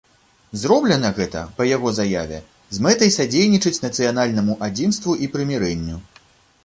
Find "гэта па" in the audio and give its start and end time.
1.17-1.67